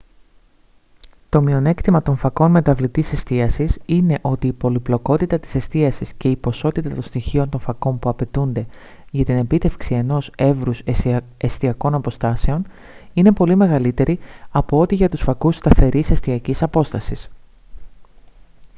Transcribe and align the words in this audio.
το 1.29 1.41
μειονέκτημα 1.41 2.01
των 2.01 2.17
φακών 2.17 2.51
μεταβλητής 2.51 3.11
εστίασης 3.11 3.79
είναι 3.85 4.17
ότι 4.21 4.47
η 4.47 4.53
πολυπλοκότητα 4.53 5.39
της 5.39 5.55
εστίασης 5.55 6.13
και 6.13 6.29
η 6.29 6.35
ποσότητα 6.35 6.89
των 6.89 7.01
στοιχείων 7.03 7.49
των 7.49 7.59
φακών 7.59 7.99
που 7.99 8.09
απαιτούνται 8.09 8.65
για 9.11 9.25
την 9.25 9.37
επίτευξη 9.37 9.93
ενός 9.95 10.31
εύρους 10.37 10.81
εστιακών 11.37 11.93
αποστάσεων 11.93 12.67
είναι 13.13 13.31
πολύ 13.31 13.55
μεγαλύτερη 13.55 14.19
από 14.51 14.79
ό,τι 14.79 14.95
για 14.95 15.09
τους 15.09 15.21
φακούς 15.21 15.55
σταθερής 15.55 16.09
εστιακής 16.09 16.61
απόστασης 16.63 17.29